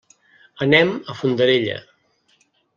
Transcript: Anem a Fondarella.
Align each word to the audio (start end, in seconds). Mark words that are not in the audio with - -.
Anem 0.67 0.95
a 1.05 1.17
Fondarella. 1.21 1.79